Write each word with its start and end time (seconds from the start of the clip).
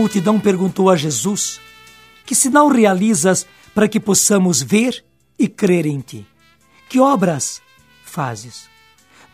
multidão 0.00 0.40
perguntou 0.40 0.88
a 0.88 0.96
Jesus: 0.96 1.60
Que 2.24 2.34
sinal 2.34 2.68
realizas 2.68 3.46
para 3.74 3.86
que 3.86 4.00
possamos 4.00 4.62
ver 4.62 5.04
e 5.38 5.46
crer 5.46 5.84
em 5.84 6.00
ti? 6.00 6.26
Que 6.88 6.98
obras 6.98 7.60
fazes? 8.04 8.68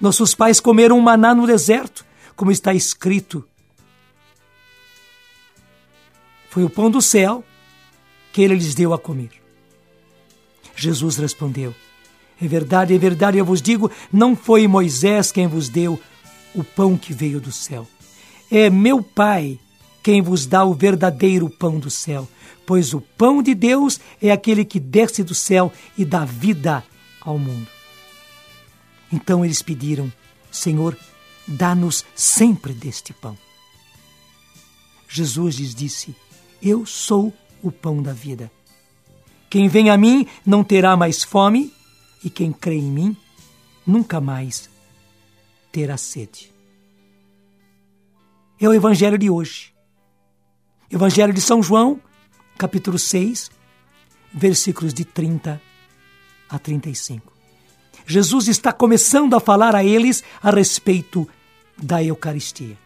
Nossos 0.00 0.34
pais 0.34 0.60
comeram 0.60 1.00
maná 1.00 1.34
no 1.34 1.46
deserto, 1.46 2.04
como 2.34 2.50
está 2.50 2.74
escrito. 2.74 3.44
Foi 6.50 6.64
o 6.64 6.70
pão 6.70 6.90
do 6.90 7.00
céu 7.00 7.44
que 8.33 8.42
ele 8.42 8.55
lhes 8.55 8.74
deu 8.74 8.92
a 8.92 8.98
comer. 8.98 9.30
Jesus 10.74 11.16
respondeu: 11.16 11.74
É 12.42 12.48
verdade, 12.48 12.92
é 12.92 12.98
verdade, 12.98 13.38
eu 13.38 13.44
vos 13.44 13.62
digo, 13.62 13.91
não 14.12 14.34
foi 14.34 14.66
Moisés 14.66 15.30
quem 15.30 15.46
vos 15.46 15.69
deu 15.69 15.98
o 16.55 16.64
pão 16.64 16.96
que 16.98 17.12
veio 17.12 17.41
do 17.41 17.52
céu. 17.52 17.86
É 18.50 18.69
meu 18.69 19.02
Pai 19.02 19.58
quem 20.06 20.23
vos 20.23 20.46
dá 20.46 20.65
o 20.65 20.73
verdadeiro 20.73 21.51
pão 21.51 21.80
do 21.80 21.91
céu, 21.91 22.28
pois 22.64 22.95
o 22.95 23.01
pão 23.01 23.42
de 23.42 23.56
Deus 23.56 23.98
é 24.23 24.30
aquele 24.30 24.64
que 24.64 24.78
desce 24.78 25.24
do 25.24 25.34
céu 25.34 25.73
e 25.98 26.05
dá 26.05 26.24
vida 26.24 26.84
ao 27.20 27.37
mundo. 27.37 27.66
Então 29.12 29.45
eles 29.45 29.62
pediram: 29.62 30.12
Senhor, 30.48 30.97
dá-nos 31.45 32.05
sempre 32.14 32.73
deste 32.73 33.12
pão. 33.12 33.37
Jesus 35.09 35.56
lhes 35.56 35.74
disse: 35.74 36.14
Eu 36.62 36.86
sou 36.86 37.34
o 37.61 37.73
pão 37.73 38.00
da 38.00 38.12
vida. 38.12 38.48
Quem 39.50 39.67
vem 39.67 39.91
a 39.91 39.97
mim 39.97 40.25
não 40.47 40.62
terá 40.62 40.97
mais 40.97 41.25
fome, 41.25 41.75
e 42.23 42.30
quem 42.30 42.52
crê 42.52 42.77
em 42.77 42.92
mim 42.92 43.17
nunca 43.84 44.20
mais 44.20 44.70
terá 45.73 45.97
sede. 45.97 46.55
É 48.61 48.69
o 48.69 48.73
Evangelho 48.73 49.19
de 49.19 49.28
hoje. 49.28 49.75
Evangelho 50.91 51.33
de 51.33 51.41
São 51.41 51.61
João, 51.61 52.01
capítulo 52.56 52.97
6, 52.97 53.51
versículos 54.33 54.95
de 54.95 55.05
30 55.05 55.61
a 56.48 56.59
35. 56.61 57.33
Jesus 58.06 58.47
está 58.47 58.73
começando 58.73 59.34
a 59.34 59.41
falar 59.41 59.75
a 59.75 59.83
eles 59.83 60.23
a 60.41 60.51
respeito 60.51 61.29
da 61.77 62.03
Eucaristia. 62.05 62.79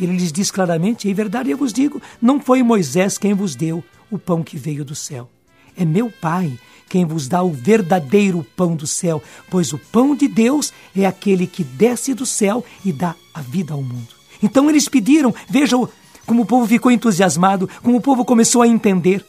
Ele 0.00 0.16
lhes 0.16 0.32
diz 0.32 0.50
claramente: 0.50 1.06
em 1.06 1.12
verdade 1.12 1.50
eu 1.50 1.58
vos 1.58 1.72
digo, 1.72 2.00
não 2.22 2.40
foi 2.40 2.62
Moisés 2.62 3.18
quem 3.18 3.34
vos 3.34 3.54
deu 3.54 3.84
o 4.10 4.18
pão 4.18 4.42
que 4.42 4.56
veio 4.56 4.86
do 4.86 4.94
céu. 4.94 5.28
É 5.76 5.84
meu 5.84 6.10
Pai 6.10 6.58
quem 6.88 7.04
vos 7.04 7.28
dá 7.28 7.42
o 7.42 7.52
verdadeiro 7.52 8.46
pão 8.56 8.74
do 8.74 8.86
céu, 8.86 9.22
pois 9.50 9.74
o 9.74 9.78
pão 9.78 10.16
de 10.16 10.28
Deus 10.28 10.72
é 10.96 11.04
aquele 11.04 11.46
que 11.46 11.62
desce 11.62 12.14
do 12.14 12.24
céu 12.24 12.64
e 12.84 12.92
dá 12.92 13.14
a 13.34 13.40
vida 13.40 13.74
ao 13.74 13.82
mundo. 13.82 14.14
Então 14.42 14.70
eles 14.70 14.88
pediram, 14.88 15.34
vejam 15.48 15.88
como 16.24 16.42
o 16.42 16.46
povo 16.46 16.66
ficou 16.66 16.90
entusiasmado, 16.90 17.68
como 17.82 17.98
o 17.98 18.00
povo 18.00 18.24
começou 18.24 18.62
a 18.62 18.68
entender. 18.68 19.24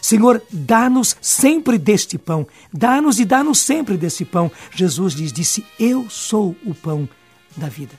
Senhor, 0.00 0.42
dá-nos 0.50 1.16
sempre 1.20 1.78
deste 1.78 2.18
pão, 2.18 2.46
dá-nos 2.72 3.20
e 3.20 3.24
dá-nos 3.24 3.58
sempre 3.58 3.96
desse 3.96 4.24
pão. 4.24 4.50
Jesus 4.74 5.14
lhes 5.14 5.32
disse: 5.32 5.64
Eu 5.78 6.08
sou 6.08 6.56
o 6.64 6.74
pão 6.74 7.08
da 7.56 7.68
vida. 7.68 7.98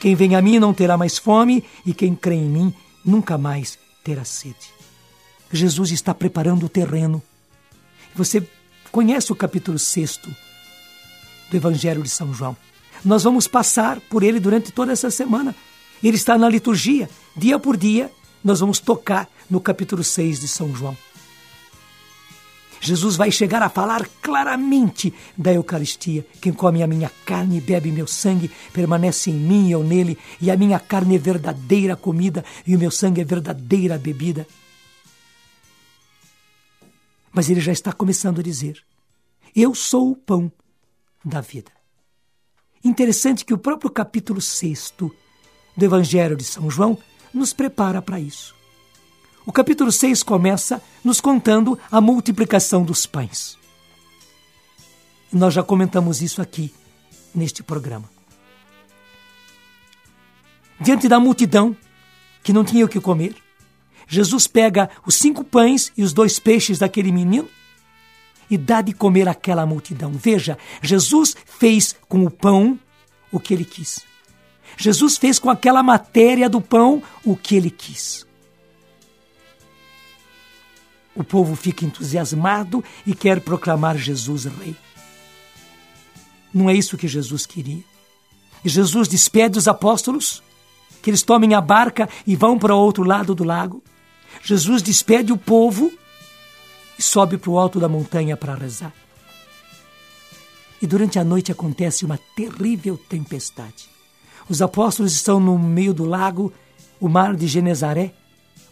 Quem 0.00 0.14
vem 0.14 0.34
a 0.34 0.42
mim 0.42 0.58
não 0.58 0.74
terá 0.74 0.96
mais 0.96 1.18
fome, 1.18 1.64
e 1.84 1.92
quem 1.92 2.14
crê 2.14 2.34
em 2.34 2.48
mim 2.48 2.74
nunca 3.04 3.38
mais 3.38 3.78
terá 4.02 4.24
sede. 4.24 4.74
Jesus 5.52 5.90
está 5.90 6.14
preparando 6.14 6.66
o 6.66 6.68
terreno. 6.68 7.22
Você 8.14 8.46
conhece 8.90 9.30
o 9.32 9.36
capítulo 9.36 9.78
6 9.78 10.20
do 11.50 11.56
Evangelho 11.56 12.02
de 12.02 12.08
São 12.08 12.32
João. 12.32 12.56
Nós 13.04 13.22
vamos 13.22 13.46
passar 13.46 14.00
por 14.00 14.22
ele 14.22 14.40
durante 14.40 14.72
toda 14.72 14.92
essa 14.92 15.10
semana. 15.10 15.54
Ele 16.02 16.16
está 16.16 16.36
na 16.36 16.48
liturgia. 16.48 17.08
Dia 17.36 17.58
por 17.58 17.76
dia, 17.76 18.10
nós 18.42 18.60
vamos 18.60 18.78
tocar 18.78 19.28
no 19.48 19.60
capítulo 19.60 20.02
6 20.02 20.40
de 20.40 20.48
São 20.48 20.74
João. 20.74 20.96
Jesus 22.80 23.16
vai 23.16 23.30
chegar 23.30 23.62
a 23.62 23.68
falar 23.68 24.06
claramente 24.20 25.12
da 25.36 25.52
Eucaristia. 25.52 26.26
Quem 26.40 26.52
come 26.52 26.82
a 26.82 26.86
minha 26.86 27.10
carne 27.24 27.58
e 27.58 27.60
bebe 27.60 27.90
meu 27.90 28.06
sangue 28.06 28.50
permanece 28.72 29.30
em 29.30 29.34
mim 29.34 29.68
e 29.68 29.72
eu 29.72 29.82
nele, 29.82 30.18
e 30.40 30.50
a 30.50 30.56
minha 30.56 30.78
carne 30.78 31.16
é 31.16 31.18
verdadeira 31.18 31.96
comida 31.96 32.44
e 32.66 32.76
o 32.76 32.78
meu 32.78 32.90
sangue 32.90 33.20
é 33.20 33.24
verdadeira 33.24 33.98
bebida. 33.98 34.46
Mas 37.32 37.50
ele 37.50 37.60
já 37.60 37.72
está 37.72 37.92
começando 37.92 38.40
a 38.40 38.42
dizer: 38.42 38.82
Eu 39.54 39.74
sou 39.74 40.12
o 40.12 40.16
pão 40.16 40.50
da 41.24 41.40
vida. 41.40 41.75
Interessante 42.86 43.44
que 43.44 43.52
o 43.52 43.58
próprio 43.58 43.90
capítulo 43.90 44.40
6 44.40 44.94
do 45.76 45.84
Evangelho 45.84 46.36
de 46.36 46.44
São 46.44 46.70
João 46.70 46.96
nos 47.34 47.52
prepara 47.52 48.00
para 48.00 48.20
isso. 48.20 48.54
O 49.44 49.50
capítulo 49.50 49.90
6 49.90 50.22
começa 50.22 50.80
nos 51.02 51.20
contando 51.20 51.76
a 51.90 52.00
multiplicação 52.00 52.84
dos 52.84 53.04
pães. 53.04 53.58
Nós 55.32 55.52
já 55.52 55.64
comentamos 55.64 56.22
isso 56.22 56.40
aqui 56.40 56.72
neste 57.34 57.60
programa. 57.60 58.08
Diante 60.80 61.08
da 61.08 61.18
multidão 61.18 61.76
que 62.40 62.52
não 62.52 62.62
tinha 62.62 62.84
o 62.84 62.88
que 62.88 63.00
comer, 63.00 63.34
Jesus 64.06 64.46
pega 64.46 64.88
os 65.04 65.16
cinco 65.16 65.42
pães 65.42 65.92
e 65.96 66.04
os 66.04 66.12
dois 66.12 66.38
peixes 66.38 66.78
daquele 66.78 67.10
menino 67.10 67.48
e 68.50 68.56
dá 68.56 68.80
de 68.80 68.92
comer 68.92 69.28
àquela 69.28 69.66
multidão. 69.66 70.12
Veja, 70.12 70.58
Jesus 70.82 71.36
fez 71.44 71.94
com 72.08 72.24
o 72.24 72.30
pão 72.30 72.78
o 73.30 73.40
que 73.40 73.52
ele 73.52 73.64
quis. 73.64 74.04
Jesus 74.76 75.16
fez 75.16 75.38
com 75.38 75.50
aquela 75.50 75.82
matéria 75.82 76.48
do 76.48 76.60
pão 76.60 77.02
o 77.24 77.36
que 77.36 77.56
ele 77.56 77.70
quis. 77.70 78.26
O 81.14 81.24
povo 81.24 81.56
fica 81.56 81.84
entusiasmado 81.84 82.84
e 83.06 83.14
quer 83.14 83.40
proclamar 83.40 83.96
Jesus 83.96 84.44
rei. 84.44 84.76
Não 86.52 86.68
é 86.68 86.74
isso 86.74 86.96
que 86.96 87.08
Jesus 87.08 87.46
queria. 87.46 87.82
Jesus 88.64 89.08
despede 89.08 89.58
os 89.58 89.66
apóstolos, 89.66 90.42
que 91.02 91.08
eles 91.08 91.22
tomem 91.22 91.54
a 91.54 91.60
barca 91.60 92.08
e 92.26 92.36
vão 92.36 92.58
para 92.58 92.74
o 92.74 92.78
outro 92.78 93.04
lado 93.04 93.34
do 93.34 93.44
lago. 93.44 93.82
Jesus 94.42 94.82
despede 94.82 95.32
o 95.32 95.38
povo 95.38 95.90
e 96.98 97.02
sobe 97.02 97.36
para 97.36 97.50
o 97.50 97.58
alto 97.58 97.78
da 97.78 97.88
montanha 97.88 98.36
para 98.36 98.54
rezar. 98.54 98.92
E 100.80 100.86
durante 100.86 101.18
a 101.18 101.24
noite 101.24 101.50
acontece 101.50 102.04
uma 102.04 102.18
terrível 102.34 102.96
tempestade. 102.96 103.88
Os 104.48 104.62
apóstolos 104.62 105.12
estão 105.12 105.40
no 105.40 105.58
meio 105.58 105.92
do 105.92 106.04
lago, 106.04 106.52
o 107.00 107.08
mar 107.08 107.34
de 107.34 107.46
Genezaré, 107.46 108.14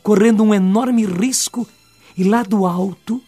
correndo 0.03 0.43
um 0.43 0.55
enorme 0.55 1.05
risco 1.05 1.67
e 2.17 2.23
lá 2.23 2.43
do 2.43 2.67
alto, 2.67 3.23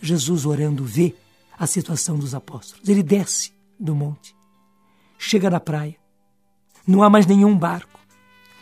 Jesus 0.00 0.46
orando 0.46 0.84
vê 0.84 1.14
a 1.58 1.66
situação 1.66 2.18
dos 2.18 2.34
apóstolos. 2.34 2.88
Ele 2.88 3.02
desce 3.02 3.52
do 3.78 3.94
monte, 3.94 4.34
chega 5.18 5.50
na 5.50 5.60
praia, 5.60 5.96
não 6.86 7.02
há 7.02 7.10
mais 7.10 7.26
nenhum 7.26 7.56
barco. 7.56 7.91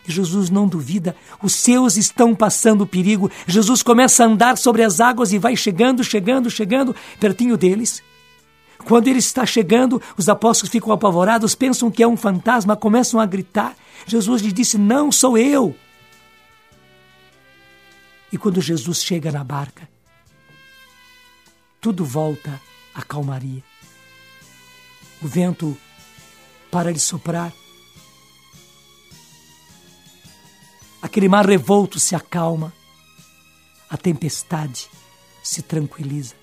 Jesus 0.07 0.51
não 0.51 0.67
duvida, 0.67 1.15
os 1.43 1.55
seus 1.55 1.97
estão 1.97 2.35
passando 2.35 2.87
perigo. 2.87 3.31
Jesus 3.47 3.83
começa 3.83 4.25
a 4.25 4.27
andar 4.27 4.59
sobre 4.59 4.83
as 4.83 5.01
águas 5.01 5.33
e 5.33 5.39
vai 5.39 5.57
chegando, 5.57 6.03
chegando, 6.03 6.51
chegando 6.51 6.97
pertinho 7.19 7.57
deles. 7.57 8.03
Quando 8.85 9.09
ele 9.09 9.19
está 9.19 9.45
chegando, 9.45 10.01
os 10.17 10.29
apóstolos 10.29 10.71
ficam 10.71 10.93
apavorados, 10.93 11.55
pensam 11.55 11.91
que 11.91 12.03
é 12.03 12.09
um 12.09 12.17
fantasma, 12.17 12.77
começam 12.77 13.21
a 13.21 13.27
gritar. 13.27 13.77
Jesus 14.07 14.43
lhe 14.43 14.53
disse: 14.53 14.79
Não 14.79 15.13
sou 15.13 15.37
eu. 15.37 15.77
E 18.33 18.39
quando 18.39 18.61
Jesus 18.61 19.03
chega 19.03 19.31
na 19.31 19.45
barca, 19.45 19.89
tudo 21.81 22.05
volta 22.05 22.61
à 22.95 23.03
calmaria. 23.03 23.63
O 25.23 25.27
vento 25.27 25.77
para 26.71 26.93
de 26.93 27.01
soprar. 27.01 27.53
Aquele 31.11 31.29
mar 31.29 31.45
revolto 31.45 31.99
se 31.99 32.15
acalma. 32.15 32.73
A 33.91 33.97
tempestade 33.97 34.89
se 35.43 35.61
tranquiliza. 35.61 36.37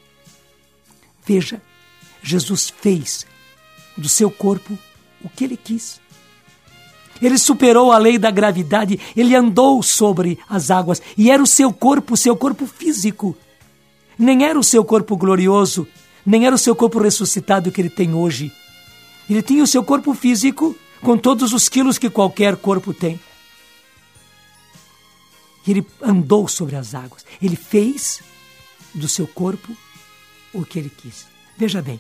Veja, 1.26 1.62
Jesus 2.22 2.70
fez 2.70 3.26
do 3.96 4.10
seu 4.10 4.30
corpo 4.30 4.78
o 5.24 5.30
que 5.30 5.46
ele 5.46 5.56
quis. 5.56 6.02
Ele 7.22 7.38
superou 7.38 7.94
a 7.94 7.98
lei 7.98 8.18
da 8.18 8.30
gravidade, 8.30 9.00
ele 9.16 9.34
andou 9.34 9.82
sobre 9.82 10.38
as 10.50 10.70
águas 10.70 11.02
e 11.18 11.32
era 11.32 11.42
o 11.42 11.48
seu 11.48 11.72
corpo, 11.72 12.16
o 12.16 12.18
seu 12.18 12.36
corpo 12.36 12.68
físico. 12.68 13.38
Nem 14.20 14.44
era 14.44 14.60
o 14.60 14.64
seu 14.64 14.84
corpo 14.84 15.16
glorioso, 15.16 15.88
nem 16.26 16.46
era 16.46 16.54
o 16.54 16.60
seu 16.60 16.76
corpo 16.76 17.00
ressuscitado 17.00 17.72
que 17.72 17.80
ele 17.80 17.90
tem 17.90 18.14
hoje. 18.14 18.52
Ele 19.30 19.42
tinha 19.42 19.64
o 19.64 19.68
seu 19.68 19.82
corpo 19.82 20.14
físico 20.14 20.76
com 21.02 21.18
todos 21.18 21.54
os 21.54 21.70
quilos 21.70 21.98
que 21.98 22.10
qualquer 22.10 22.58
corpo 22.58 22.94
tem. 22.94 23.18
Ele 25.68 25.86
andou 26.02 26.48
sobre 26.48 26.76
as 26.76 26.96
águas. 26.96 27.26
Ele 27.42 27.56
fez 27.56 28.22
do 28.94 29.08
seu 29.08 29.28
corpo 29.28 29.76
o 30.54 30.66
que 30.66 30.80
ele 30.80 30.90
quis. 30.90 31.28
Veja 31.58 31.82
bem, 31.82 32.00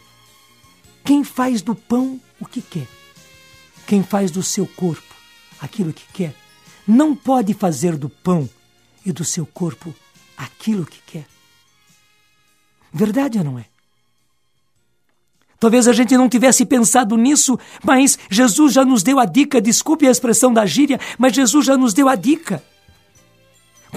quem 1.03 1.23
faz 1.23 1.61
do 1.61 1.75
pão 1.75 2.19
o 2.39 2.45
que 2.45 2.61
quer 2.61 2.87
Quem 3.87 4.03
faz 4.03 4.29
do 4.29 4.43
seu 4.43 4.67
corpo 4.67 5.15
aquilo 5.59 5.93
que 5.93 6.03
quer, 6.13 6.35
não 6.87 7.15
pode 7.15 7.53
fazer 7.53 7.97
do 7.97 8.09
pão 8.09 8.49
e 9.05 9.11
do 9.11 9.25
seu 9.25 9.45
corpo 9.45 9.93
aquilo 10.37 10.85
que 10.85 10.99
quer. 11.05 11.25
Verdade 12.93 13.37
ou 13.37 13.43
não 13.43 13.59
é? 13.59 13.65
Talvez 15.59 15.87
a 15.87 15.93
gente 15.93 16.15
não 16.15 16.29
tivesse 16.29 16.65
pensado 16.65 17.17
nisso, 17.17 17.57
mas 17.83 18.17
Jesus 18.29 18.73
já 18.73 18.85
nos 18.85 19.01
deu 19.01 19.19
a 19.19 19.25
dica, 19.25 19.59
desculpe 19.59 20.05
a 20.05 20.11
expressão 20.11 20.53
da 20.53 20.65
gíria, 20.65 20.99
mas 21.17 21.33
Jesus 21.33 21.65
já 21.65 21.75
nos 21.75 21.93
deu 21.93 22.07
a 22.07 22.15
dica. 22.15 22.63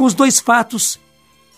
Com 0.01 0.07
os 0.07 0.15
dois 0.15 0.41
fatos 0.41 0.99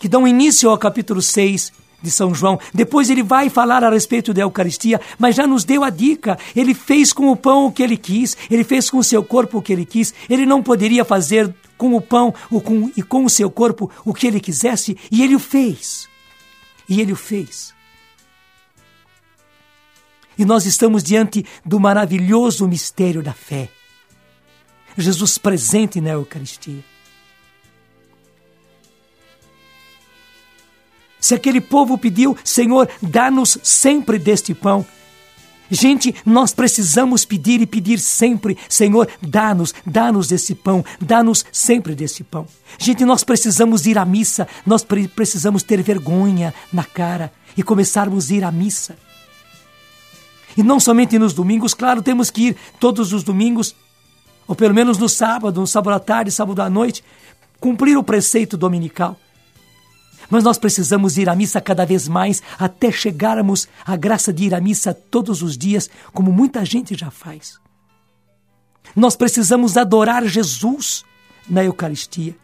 que 0.01 0.09
dão 0.09 0.27
início 0.27 0.69
ao 0.69 0.77
capítulo 0.77 1.23
6 1.23 1.73
de 2.03 2.11
São 2.11 2.35
João. 2.35 2.59
Depois 2.75 3.09
ele 3.09 3.23
vai 3.23 3.49
falar 3.49 3.85
a 3.85 3.91
respeito 3.91 4.35
da 4.35 4.43
Eucaristia, 4.43 5.01
mas 5.17 5.37
já 5.37 5.47
nos 5.47 5.63
deu 5.63 5.85
a 5.85 5.91
dica. 5.91 6.37
Ele 6.57 6.75
fez 6.75 7.13
com 7.13 7.31
o 7.31 7.37
pão 7.37 7.67
o 7.67 7.73
que 7.73 7.85
ele 7.85 7.97
quis, 7.97 8.37
ele 8.51 8.65
fez 8.65 8.91
com 8.91 8.99
o 8.99 9.05
seu 9.05 9.23
corpo 9.23 9.59
o 9.59 9.63
que 9.63 9.73
ele 9.73 9.87
quis. 9.87 10.13
Ele 10.29 10.45
não 10.45 10.61
poderia 10.61 11.05
fazer 11.05 11.55
com 11.79 11.95
o 11.95 12.01
pão 12.01 12.35
com, 12.65 12.91
e 12.97 13.01
com 13.05 13.25
o 13.25 13.31
seu 13.31 13.49
corpo 13.49 13.89
o 14.05 14.13
que 14.13 14.27
ele 14.27 14.41
quisesse, 14.41 14.99
e 15.09 15.23
ele 15.23 15.37
o 15.37 15.39
fez. 15.39 16.09
E 16.89 17.01
ele 17.01 17.13
o 17.13 17.17
fez. 17.17 17.73
E 20.37 20.45
nós 20.45 20.67
estamos 20.67 21.05
diante 21.05 21.47
do 21.65 21.79
maravilhoso 21.79 22.67
mistério 22.67 23.23
da 23.23 23.33
fé. 23.33 23.69
Jesus 24.99 25.39
presente 25.39 26.01
na 26.01 26.11
Eucaristia. 26.11 26.91
Se 31.23 31.37
aquele 31.37 31.61
povo 31.61 31.97
pediu, 31.97 32.37
Senhor, 32.43 32.91
dá-nos 33.01 33.57
sempre 33.63 34.19
deste 34.19 34.53
pão. 34.53 34.85
Gente, 35.71 36.13
nós 36.27 36.53
precisamos 36.53 37.25
pedir 37.25 37.61
e 37.61 37.67
pedir 37.67 38.01
sempre, 38.01 38.59
Senhor, 38.69 39.09
dá-nos, 39.23 39.73
dá-nos 39.87 40.27
desse 40.27 40.53
pão, 40.53 40.85
dá-nos 41.01 41.47
sempre 41.53 41.95
desse 41.95 42.25
pão. 42.25 42.45
Gente, 42.77 43.05
nós 43.05 43.23
precisamos 43.23 43.87
ir 43.87 43.97
à 43.99 44.05
missa, 44.05 44.49
nós 44.67 44.83
pre 44.83 45.07
precisamos 45.07 45.63
ter 45.63 45.81
vergonha 45.81 46.53
na 46.73 46.83
cara 46.83 47.33
e 47.57 47.63
começarmos 47.63 48.29
a 48.29 48.35
ir 48.35 48.43
à 48.45 48.51
missa. 48.51 48.97
E 50.57 50.63
não 50.63 50.81
somente 50.81 51.21
nos 51.21 51.33
domingos, 51.33 51.73
claro, 51.73 52.03
temos 52.03 52.33
que 52.33 52.49
ir 52.49 52.57
todos 52.81 53.13
os 53.13 53.23
domingos, 53.23 53.77
ou 54.47 54.57
pelo 54.57 54.75
menos 54.75 54.99
no 54.99 55.09
sábado, 55.09 55.61
no 55.61 55.69
sábado 55.69 55.95
à 55.95 56.01
tarde, 56.01 56.33
sábado 56.33 56.61
à 56.61 56.69
noite, 56.69 57.05
cumprir 57.61 57.97
o 57.97 58.03
preceito 58.03 58.57
dominical. 58.57 59.17
Mas 60.31 60.45
nós 60.45 60.59
precisamos 60.59 61.19
ir 61.19 61.29
à 61.29 61.35
missa 61.35 61.61
cada 61.61 61.85
vez 61.85 62.09
mais 62.09 62.43
até 62.59 62.91
chegarmos 62.91 63.69
à 63.85 63.97
graça 63.97 64.33
de 64.33 64.45
ir 64.45 64.55
à 64.55 64.61
missa 64.61 64.95
todos 64.95 65.43
os 65.43 65.57
dias, 65.57 65.91
como 66.13 66.33
muita 66.33 66.65
gente 66.65 66.97
já 66.97 67.11
faz. 67.11 67.61
Nós 68.95 69.17
precisamos 69.17 69.77
adorar 69.77 70.27
Jesus 70.27 71.05
na 71.49 71.65
Eucaristia. 71.65 72.37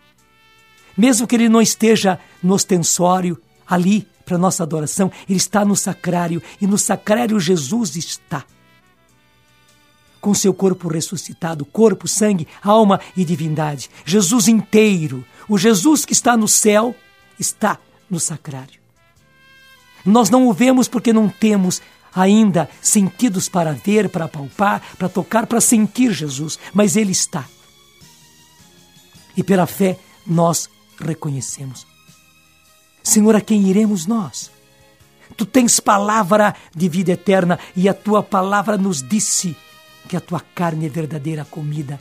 Mesmo 0.96 1.26
que 1.26 1.36
ele 1.36 1.48
não 1.48 1.60
esteja 1.60 2.18
no 2.42 2.54
ostensório, 2.54 3.40
ali 3.66 4.06
para 4.24 4.38
nossa 4.38 4.62
adoração, 4.62 5.10
ele 5.28 5.38
está 5.38 5.64
no 5.64 5.76
sacrário 5.76 6.42
e 6.60 6.66
no 6.66 6.76
sacrário 6.76 7.38
Jesus 7.38 7.96
está. 7.96 8.44
Com 10.20 10.34
seu 10.34 10.52
corpo 10.52 10.88
ressuscitado, 10.88 11.64
corpo, 11.64 12.08
sangue, 12.08 12.48
alma 12.62 13.00
e 13.16 13.24
divindade. 13.24 13.88
Jesus 14.04 14.48
inteiro, 14.48 15.24
o 15.48 15.56
Jesus 15.56 16.04
que 16.04 16.12
está 16.12 16.36
no 16.36 16.48
céu 16.48 16.94
está 17.38 17.78
no 18.10 18.18
sacrário. 18.18 18.80
Nós 20.04 20.30
não 20.30 20.48
o 20.48 20.52
vemos 20.52 20.88
porque 20.88 21.12
não 21.12 21.28
temos 21.28 21.82
ainda 22.14 22.68
sentidos 22.80 23.48
para 23.48 23.72
ver, 23.72 24.08
para 24.08 24.28
palpar, 24.28 24.82
para 24.96 25.08
tocar, 25.08 25.46
para 25.46 25.60
sentir 25.60 26.12
Jesus, 26.12 26.58
mas 26.72 26.96
Ele 26.96 27.12
está. 27.12 27.44
E 29.36 29.42
pela 29.42 29.66
fé 29.66 29.98
nós 30.26 30.68
reconhecemos. 30.98 31.86
Senhor, 33.02 33.36
a 33.36 33.40
quem 33.40 33.68
iremos 33.68 34.06
nós? 34.06 34.50
Tu 35.36 35.46
tens 35.46 35.78
palavra 35.78 36.54
de 36.74 36.88
vida 36.88 37.12
eterna 37.12 37.58
e 37.76 37.88
a 37.88 37.94
tua 37.94 38.22
palavra 38.22 38.76
nos 38.76 39.02
disse 39.02 39.56
que 40.08 40.16
a 40.16 40.20
tua 40.20 40.40
carne 40.40 40.86
é 40.86 40.88
verdadeira 40.88 41.44
comida, 41.44 42.00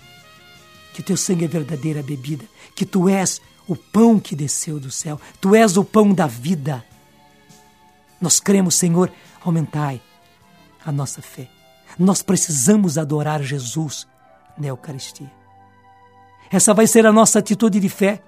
que 0.98 1.02
o 1.02 1.04
teu 1.04 1.16
sangue 1.16 1.46
é 1.46 1.48
verdadeira 1.48 2.02
bebida, 2.02 2.44
que 2.74 2.84
tu 2.84 3.08
és 3.08 3.40
o 3.68 3.76
pão 3.76 4.20
que 4.20 4.36
desceu 4.36 4.80
do 4.80 4.90
céu. 4.90 5.22
Tu 5.40 5.54
és 5.54 5.78
o 5.78 5.84
pão 5.84 6.12
da 6.12 6.26
vida. 6.26 6.84
Nós 8.20 8.40
cremos, 8.40 8.74
Senhor, 8.74 9.12
aumentai 9.44 10.02
a 10.84 10.92
nossa 10.92 11.22
fé. 11.22 11.48
Nós 12.00 12.24
precisamos 12.24 12.98
adorar 12.98 13.44
Jesus 13.44 14.08
na 14.58 14.70
Eucaristia. 14.70 15.32
Essa 16.52 16.74
vai 16.74 16.88
ser 16.88 17.06
a 17.06 17.12
nossa 17.12 17.38
atitude 17.38 17.80
de 17.80 17.90
fé. 17.90 18.20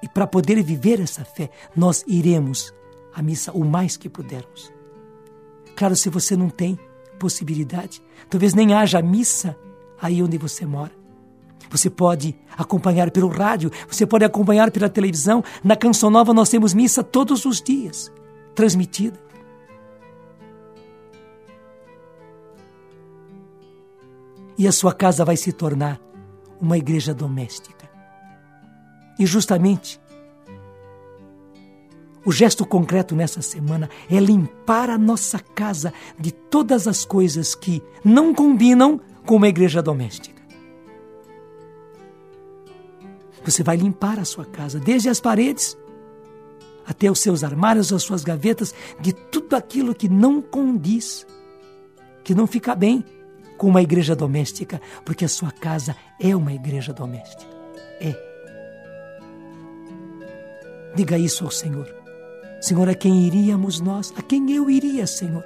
E 0.00 0.08
para 0.08 0.28
poder 0.28 0.62
viver 0.62 1.00
essa 1.00 1.24
fé, 1.24 1.50
nós 1.74 2.04
iremos 2.06 2.72
à 3.12 3.20
missa 3.20 3.50
o 3.50 3.64
mais 3.64 3.96
que 3.96 4.08
pudermos. 4.08 4.72
Claro, 5.74 5.96
se 5.96 6.08
você 6.08 6.36
não 6.36 6.48
tem 6.48 6.78
possibilidade, 7.18 8.00
talvez 8.30 8.54
nem 8.54 8.74
haja 8.74 9.02
missa 9.02 9.58
aí 10.02 10.20
onde 10.20 10.36
você 10.36 10.66
mora. 10.66 10.90
Você 11.70 11.88
pode 11.88 12.34
acompanhar 12.58 13.10
pelo 13.12 13.28
rádio, 13.28 13.70
você 13.88 14.04
pode 14.04 14.24
acompanhar 14.24 14.70
pela 14.72 14.88
televisão. 14.88 15.42
Na 15.62 15.76
Canção 15.76 16.10
Nova 16.10 16.34
nós 16.34 16.50
temos 16.50 16.74
missa 16.74 17.02
todos 17.02 17.44
os 17.44 17.62
dias, 17.62 18.12
transmitida. 18.54 19.18
E 24.58 24.68
a 24.68 24.72
sua 24.72 24.92
casa 24.92 25.24
vai 25.24 25.36
se 25.36 25.52
tornar 25.52 25.98
uma 26.60 26.76
igreja 26.76 27.14
doméstica. 27.14 27.88
E 29.18 29.24
justamente 29.24 30.00
o 32.24 32.30
gesto 32.30 32.64
concreto 32.64 33.16
nessa 33.16 33.42
semana 33.42 33.90
é 34.10 34.20
limpar 34.20 34.90
a 34.90 34.98
nossa 34.98 35.40
casa 35.40 35.92
de 36.18 36.30
todas 36.30 36.86
as 36.86 37.04
coisas 37.04 37.54
que 37.54 37.82
não 38.04 38.32
combinam 38.32 39.00
com 39.26 39.36
uma 39.36 39.48
igreja 39.48 39.82
doméstica. 39.82 40.42
Você 43.44 43.62
vai 43.62 43.76
limpar 43.76 44.18
a 44.18 44.24
sua 44.24 44.44
casa, 44.44 44.78
desde 44.78 45.08
as 45.08 45.20
paredes 45.20 45.76
até 46.86 47.10
os 47.10 47.20
seus 47.20 47.44
armários, 47.44 47.92
as 47.92 48.02
suas 48.02 48.24
gavetas, 48.24 48.74
de 49.00 49.12
tudo 49.12 49.54
aquilo 49.54 49.94
que 49.94 50.08
não 50.08 50.42
condiz, 50.42 51.26
que 52.24 52.34
não 52.34 52.46
fica 52.46 52.74
bem 52.74 53.04
com 53.56 53.68
uma 53.68 53.82
igreja 53.82 54.16
doméstica, 54.16 54.80
porque 55.04 55.24
a 55.24 55.28
sua 55.28 55.52
casa 55.52 55.94
é 56.20 56.34
uma 56.34 56.52
igreja 56.52 56.92
doméstica. 56.92 57.50
É. 58.00 58.14
Diga 60.94 61.16
isso 61.16 61.44
ao 61.44 61.50
Senhor. 61.50 61.88
Senhor, 62.60 62.88
a 62.88 62.94
quem 62.94 63.26
iríamos 63.26 63.80
nós? 63.80 64.12
A 64.16 64.22
quem 64.22 64.52
eu 64.52 64.68
iria, 64.68 65.06
Senhor? 65.06 65.44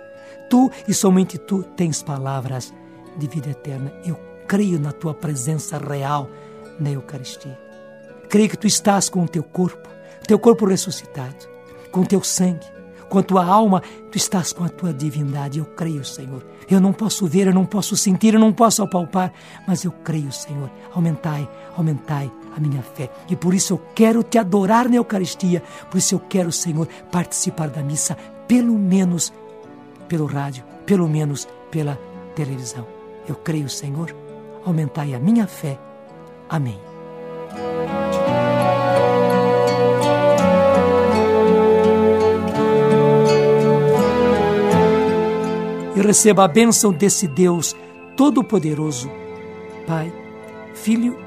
Tu 0.51 0.71
e 0.89 0.95
somente 0.95 1.39
tu 1.39 1.63
tens 1.63 2.03
palavras 2.03 2.73
de 3.17 3.27
vida 3.27 3.51
eterna. 3.51 3.93
Eu 4.05 4.19
creio 4.47 4.79
na 4.79 4.93
tua 4.93 5.15
presença 5.15 5.79
real 5.79 6.31
na 6.79 6.91
Eucaristia. 6.91 7.59
Creio 8.29 8.49
que 8.49 8.59
tu 8.59 8.67
estás 8.67 9.09
com 9.09 9.25
o 9.25 9.29
teu 9.29 9.43
corpo, 9.43 9.89
teu 10.27 10.39
corpo 10.39 10.67
ressuscitado, 10.67 11.49
com 11.91 12.01
o 12.01 12.07
teu 12.07 12.23
sangue, 12.23 12.67
com 13.09 13.19
a 13.19 13.23
tua 13.23 13.45
alma, 13.45 13.83
tu 14.11 14.17
estás 14.17 14.53
com 14.53 14.65
a 14.65 14.69
tua 14.69 14.93
divindade. 14.93 15.59
Eu 15.59 15.65
creio, 15.65 16.05
Senhor. 16.05 16.45
Eu 16.69 16.81
não 16.81 16.93
posso 16.93 17.27
ver, 17.27 17.47
eu 17.47 17.55
não 17.55 17.65
posso 17.65 17.97
sentir, 17.97 18.35
eu 18.35 18.41
não 18.41 18.53
posso 18.53 18.83
apalpar, 18.83 19.33
mas 19.67 19.85
eu 19.85 19.93
creio, 19.93 20.33
Senhor. 20.33 20.71
Aumentai, 20.93 21.49
aumentai 21.77 22.31
a 22.57 22.61
minha 22.61 22.83
fé. 22.83 23.11
E 23.29 23.37
por 23.37 23.55
isso 23.55 23.75
eu 23.75 23.79
quero 23.95 24.23
te 24.23 24.39
adorar 24.39 24.89
na 24.89 24.97
Eucaristia. 24.97 25.63
Por 25.91 25.99
isso 25.99 26.15
eu 26.15 26.21
quero, 26.21 26.51
Senhor, 26.51 26.89
participar 27.11 27.69
da 27.69 27.83
missa, 27.83 28.17
pelo 28.49 28.77
menos 28.77 29.33
pelo 30.09 30.27
rádio, 30.27 30.65
pelo 30.85 31.09
menos 31.09 31.49
pela 31.71 31.99
televisão. 32.35 32.96
Eu 33.29 33.35
creio, 33.35 33.69
Senhor. 33.69 34.15
Aumentai 34.65 35.15
a 35.15 35.19
minha 35.19 35.47
fé. 35.47 35.79
Amém. 36.49 36.79
e 45.97 46.01
receba 46.01 46.45
a 46.45 46.49
bênção 46.49 46.93
desse 46.93 47.27
Deus 47.27 47.75
Todo-Poderoso, 48.17 49.11
Pai, 49.87 50.13
Filho 50.75 51.19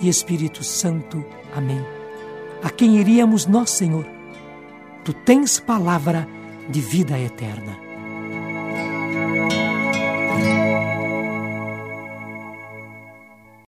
e 0.00 0.08
Espírito 0.08 0.64
Santo. 0.64 1.22
Amém. 1.54 1.84
A 2.62 2.70
quem 2.70 2.96
iríamos 2.96 3.46
nós, 3.46 3.70
Senhor? 3.70 4.06
Tu 5.04 5.12
tens 5.12 5.60
palavra 5.60 6.26
de 6.70 6.80
vida 6.80 7.18
eterna. 7.18 7.87